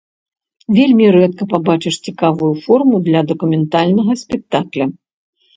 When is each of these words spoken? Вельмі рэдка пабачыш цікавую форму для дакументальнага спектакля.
Вельмі 0.77 1.05
рэдка 1.15 1.43
пабачыш 1.51 1.95
цікавую 2.11 2.51
форму 2.63 2.95
для 3.09 3.21
дакументальнага 3.33 4.11
спектакля. 4.23 4.85